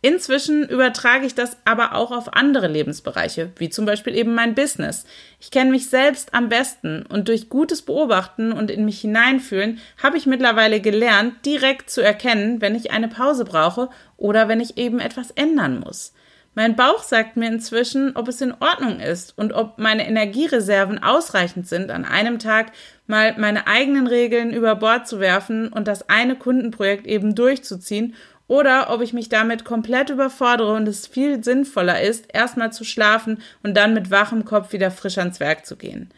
Inzwischen 0.06 0.68
übertrage 0.68 1.26
ich 1.26 1.34
das 1.34 1.56
aber 1.64 1.96
auch 1.96 2.12
auf 2.12 2.34
andere 2.34 2.68
Lebensbereiche, 2.68 3.50
wie 3.56 3.70
zum 3.70 3.86
Beispiel 3.86 4.14
eben 4.14 4.36
mein 4.36 4.54
Business. 4.54 5.04
Ich 5.40 5.50
kenne 5.50 5.72
mich 5.72 5.90
selbst 5.90 6.32
am 6.32 6.48
besten 6.48 7.04
und 7.08 7.26
durch 7.26 7.48
gutes 7.48 7.82
Beobachten 7.82 8.52
und 8.52 8.70
in 8.70 8.84
mich 8.84 9.00
hineinfühlen 9.00 9.80
habe 10.00 10.16
ich 10.16 10.26
mittlerweile 10.26 10.80
gelernt, 10.80 11.44
direkt 11.44 11.90
zu 11.90 12.02
erkennen, 12.02 12.60
wenn 12.60 12.76
ich 12.76 12.92
eine 12.92 13.08
Pause 13.08 13.44
brauche 13.44 13.88
oder 14.16 14.46
wenn 14.46 14.60
ich 14.60 14.78
eben 14.78 15.00
etwas 15.00 15.32
ändern 15.32 15.80
muss. 15.80 16.12
Mein 16.54 16.76
Bauch 16.76 17.02
sagt 17.02 17.36
mir 17.36 17.48
inzwischen, 17.48 18.14
ob 18.14 18.28
es 18.28 18.40
in 18.40 18.54
Ordnung 18.60 19.00
ist 19.00 19.36
und 19.36 19.52
ob 19.52 19.76
meine 19.78 20.06
Energiereserven 20.06 21.02
ausreichend 21.02 21.66
sind, 21.66 21.90
an 21.90 22.04
einem 22.04 22.38
Tag 22.38 22.70
mal 23.08 23.34
meine 23.38 23.66
eigenen 23.66 24.06
Regeln 24.06 24.52
über 24.52 24.76
Bord 24.76 25.08
zu 25.08 25.18
werfen 25.18 25.68
und 25.68 25.88
das 25.88 26.08
eine 26.08 26.36
Kundenprojekt 26.36 27.06
eben 27.06 27.34
durchzuziehen 27.34 28.14
oder 28.48 28.90
ob 28.90 29.02
ich 29.02 29.12
mich 29.12 29.28
damit 29.28 29.64
komplett 29.64 30.10
überfordere 30.10 30.72
und 30.74 30.86
es 30.86 31.06
viel 31.06 31.42
sinnvoller 31.42 32.00
ist, 32.00 32.26
erstmal 32.32 32.72
zu 32.72 32.84
schlafen 32.84 33.42
und 33.62 33.76
dann 33.76 33.94
mit 33.94 34.10
wachem 34.10 34.44
Kopf 34.44 34.72
wieder 34.72 34.90
frisch 34.90 35.18
ans 35.18 35.40
Werk 35.40 35.66
zu 35.66 35.76
gehen. 35.76 36.10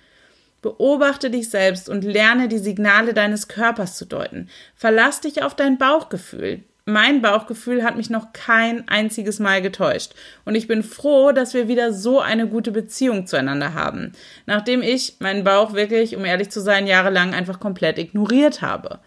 Beobachte 0.61 1.31
dich 1.31 1.51
selbst 1.51 1.89
und 1.89 2.03
lerne 2.03 2.49
die 2.49 2.59
Signale 2.59 3.15
deines 3.15 3.49
Körpers 3.49 3.97
zu 3.97 4.05
deuten. 4.05 4.49
Verlass 4.75 5.21
dich 5.21 5.43
auf 5.43 5.55
dein 5.55 5.79
Bauchgefühl 5.79 6.65
mein 6.89 7.21
Bauchgefühl 7.21 7.85
hat 7.85 7.99
mich 7.99 8.09
noch 8.09 8.33
kein 8.33 8.89
einziges 8.89 9.39
Mal 9.39 9.61
getäuscht. 9.61 10.15
Und 10.47 10.55
ich 10.55 10.67
bin 10.67 10.83
froh, 10.83 11.33
dass 11.33 11.53
wir 11.53 11.69
wieder 11.69 11.93
so 11.93 12.19
eine 12.19 12.49
gute 12.49 12.73
Beziehung 12.73 13.27
zueinander 13.27 13.75
haben. 13.75 14.13
Nachdem 14.47 14.83
ich 14.83 15.17
meinen 15.21 15.45
Bauch 15.45 15.75
wirklich, 15.75 16.17
um 16.17 16.25
ehrlich 16.25 16.49
zu 16.49 16.61
sein, 16.61 16.87
jahrelang 16.87 17.35
einfach 17.35 17.61
komplett 17.61 17.99
ignoriert 17.99 18.63
habe. 18.63 19.01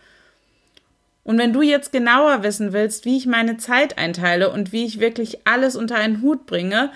Und 1.24 1.38
wenn 1.38 1.54
du 1.54 1.62
jetzt 1.62 1.92
genauer 1.92 2.44
wissen 2.44 2.74
willst, 2.74 3.06
wie 3.06 3.18
ich 3.18 3.28
meine 3.28 3.58
Zeit 3.58 3.98
einteile 3.98 4.52
und 4.52 4.72
wie 4.72 4.86
ich 4.86 5.00
wirklich 5.00 5.46
alles 5.46 5.76
unter 5.76 5.96
einen 5.96 6.22
Hut 6.22 6.46
bringe, 6.46 6.92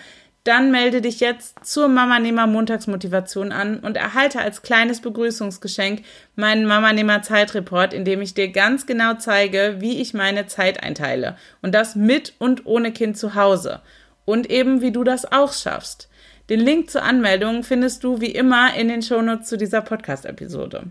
dann 0.45 0.69
melde 0.69 1.01
dich 1.01 1.19
jetzt 1.19 1.65
zur 1.65 1.87
Mama 1.87 2.19
Nehmer 2.19 2.45
Montagsmotivation 2.45 3.51
an 3.51 3.79
und 3.79 3.97
erhalte 3.97 4.39
als 4.39 4.61
kleines 4.61 5.01
Begrüßungsgeschenk 5.01 6.03
meinen 6.35 6.65
Mama 6.65 6.93
Nehmer 6.93 7.23
Zeitreport, 7.23 7.93
in 7.95 8.05
dem 8.05 8.21
ich 8.21 8.35
dir 8.35 8.51
ganz 8.51 8.85
genau 8.85 9.15
zeige, 9.15 9.77
wie 9.79 9.99
ich 9.99 10.13
meine 10.13 10.45
Zeit 10.45 10.83
einteile 10.83 11.35
und 11.63 11.73
das 11.73 11.95
mit 11.95 12.33
und 12.37 12.67
ohne 12.67 12.91
Kind 12.91 13.17
zu 13.17 13.33
Hause 13.33 13.81
und 14.23 14.49
eben 14.51 14.81
wie 14.81 14.91
du 14.91 15.03
das 15.03 15.31
auch 15.31 15.51
schaffst. 15.51 16.09
Den 16.49 16.59
Link 16.59 16.91
zur 16.91 17.01
Anmeldung 17.01 17.63
findest 17.63 18.03
du 18.03 18.21
wie 18.21 18.31
immer 18.31 18.75
in 18.75 18.87
den 18.87 19.01
Shownotes 19.01 19.47
zu 19.47 19.57
dieser 19.57 19.81
Podcast-Episode. 19.81 20.83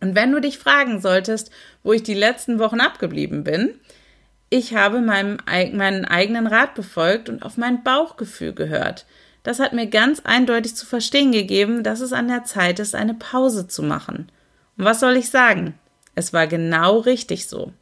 Und 0.00 0.14
wenn 0.14 0.32
du 0.32 0.40
dich 0.40 0.58
fragen 0.58 1.00
solltest, 1.00 1.50
wo 1.82 1.92
ich 1.92 2.02
die 2.02 2.14
letzten 2.14 2.58
Wochen 2.58 2.80
abgeblieben 2.80 3.44
bin, 3.44 3.74
ich 4.48 4.74
habe 4.74 5.00
meinem, 5.00 5.38
meinen 5.46 6.04
eigenen 6.04 6.46
Rat 6.46 6.74
befolgt 6.74 7.28
und 7.28 7.42
auf 7.42 7.56
mein 7.56 7.82
Bauchgefühl 7.82 8.52
gehört. 8.52 9.06
Das 9.42 9.58
hat 9.58 9.72
mir 9.72 9.86
ganz 9.86 10.20
eindeutig 10.20 10.74
zu 10.74 10.86
verstehen 10.86 11.32
gegeben, 11.32 11.82
dass 11.82 12.00
es 12.00 12.12
an 12.12 12.28
der 12.28 12.44
Zeit 12.44 12.78
ist, 12.78 12.94
eine 12.94 13.14
Pause 13.14 13.68
zu 13.68 13.82
machen. 13.82 14.30
Und 14.76 14.84
was 14.84 15.00
soll 15.00 15.16
ich 15.16 15.30
sagen? 15.30 15.74
Es 16.14 16.32
war 16.32 16.46
genau 16.46 16.98
richtig 16.98 17.46
so. 17.46 17.72